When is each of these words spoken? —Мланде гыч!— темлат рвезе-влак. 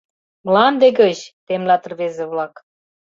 —Мланде 0.45 0.87
гыч!— 1.01 1.19
темлат 1.45 1.83
рвезе-влак. 1.91 2.53